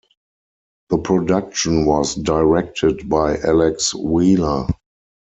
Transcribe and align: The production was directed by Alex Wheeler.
The 0.89 0.97
production 0.97 1.85
was 1.85 2.15
directed 2.15 3.07
by 3.07 3.37
Alex 3.37 3.93
Wheeler. 3.93 4.65